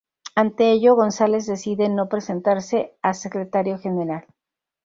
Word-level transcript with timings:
Ante 0.33 0.71
ello, 0.71 0.95
González 0.95 1.45
decide 1.45 1.87
no 1.87 2.09
presentarse 2.09 2.97
a 3.03 3.13
secretario 3.13 3.77
general. 3.77 4.25